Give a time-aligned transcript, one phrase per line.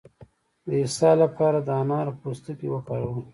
[0.67, 3.23] د اسهال لپاره د انارو پوستکی وکاروئ